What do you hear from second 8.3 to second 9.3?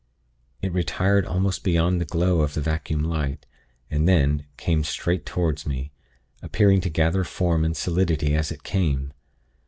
as it came.